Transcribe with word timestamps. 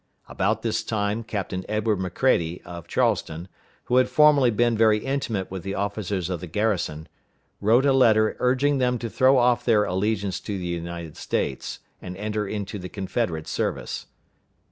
About 0.27 0.63
this 0.63 0.81
time 0.83 1.23
Captain 1.23 1.63
Edward 1.69 1.99
M'Cready, 1.99 2.59
of 2.63 2.87
Charleston, 2.87 3.47
who 3.83 3.97
had 3.97 4.09
formerly 4.09 4.49
been 4.49 4.75
very 4.75 4.97
intimate 4.97 5.51
with 5.51 5.61
the 5.61 5.75
officers 5.75 6.27
of 6.27 6.39
the 6.39 6.47
garrison, 6.47 7.07
wrote 7.59 7.85
a 7.85 7.93
letter 7.93 8.35
urging 8.39 8.79
them 8.79 8.97
to 8.97 9.11
throw 9.11 9.37
off 9.37 9.63
their 9.63 9.83
allegiance 9.83 10.39
to 10.39 10.57
the 10.57 10.65
United 10.65 11.17
States, 11.17 11.81
and 12.01 12.17
enter 12.17 12.47
into 12.47 12.79
the 12.79 12.89
Confederate 12.89 13.47
service. 13.47 14.07